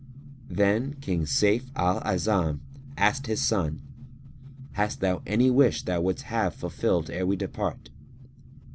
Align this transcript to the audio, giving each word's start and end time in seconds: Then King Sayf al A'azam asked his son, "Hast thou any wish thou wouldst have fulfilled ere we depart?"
Then 0.49 0.93
King 0.95 1.25
Sayf 1.27 1.69
al 1.75 2.01
A'azam 2.01 2.61
asked 2.97 3.27
his 3.27 3.39
son, 3.39 3.83
"Hast 4.71 4.99
thou 4.99 5.21
any 5.27 5.51
wish 5.51 5.83
thou 5.83 6.01
wouldst 6.01 6.23
have 6.25 6.55
fulfilled 6.55 7.11
ere 7.11 7.27
we 7.27 7.35
depart?" 7.35 7.91